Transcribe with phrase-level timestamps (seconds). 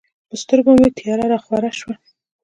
[0.29, 1.95] په سترګو مې تیاره راخوره شوه.